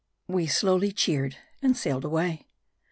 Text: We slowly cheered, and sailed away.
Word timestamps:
We 0.27 0.47
slowly 0.47 0.93
cheered, 0.93 1.37
and 1.61 1.77
sailed 1.77 2.05
away. 2.05 2.47